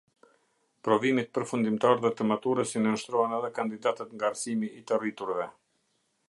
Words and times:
Provimit 0.87 1.27
përfundimtar 1.37 2.01
dhe 2.05 2.11
të 2.21 2.27
maturës 2.29 2.73
i 2.79 2.81
nënshtrohen 2.87 3.37
edhe 3.41 3.53
kandidatët 3.59 4.17
nga 4.17 4.31
arsimi 4.35 4.73
i 4.81 4.83
të 4.91 5.01
rriturve. 5.05 5.47